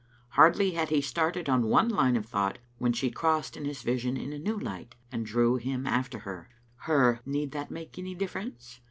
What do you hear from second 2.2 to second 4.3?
thought when she crossed his vision